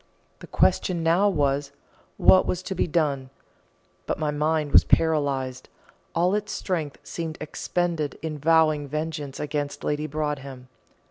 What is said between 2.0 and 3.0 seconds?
What was to be